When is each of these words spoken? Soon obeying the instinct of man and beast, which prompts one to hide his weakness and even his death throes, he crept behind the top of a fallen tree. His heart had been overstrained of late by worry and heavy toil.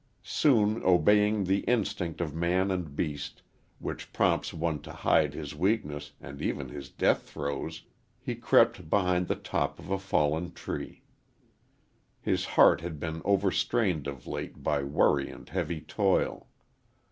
Soon 0.23 0.81
obeying 0.83 1.43
the 1.43 1.59
instinct 1.69 2.21
of 2.21 2.33
man 2.33 2.71
and 2.71 2.95
beast, 2.95 3.43
which 3.77 4.11
prompts 4.11 4.51
one 4.51 4.81
to 4.81 4.91
hide 4.91 5.35
his 5.35 5.53
weakness 5.53 6.13
and 6.19 6.41
even 6.41 6.69
his 6.69 6.89
death 6.89 7.29
throes, 7.29 7.83
he 8.19 8.33
crept 8.33 8.89
behind 8.89 9.27
the 9.27 9.35
top 9.35 9.77
of 9.77 9.91
a 9.91 9.99
fallen 9.99 10.53
tree. 10.53 11.03
His 12.19 12.45
heart 12.57 12.81
had 12.81 12.99
been 12.99 13.21
overstrained 13.23 14.07
of 14.07 14.25
late 14.25 14.63
by 14.63 14.81
worry 14.81 15.29
and 15.29 15.47
heavy 15.47 15.81
toil. 15.81 16.47